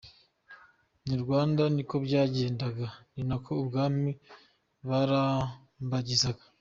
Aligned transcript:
N’i 1.05 1.17
Rwanda 1.23 1.63
ni 1.75 1.83
ko 1.89 1.95
byagendaga, 2.05 2.87
ni 3.25 3.35
ko 3.43 3.49
ibwami 3.63 4.11
barambagizaga. 4.87 6.43